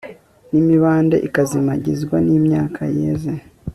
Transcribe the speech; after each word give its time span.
n'imibande 0.51 1.15
ikazimagizwa 1.27 2.17
n'imyaka 2.27 2.81
yeze 2.97 3.31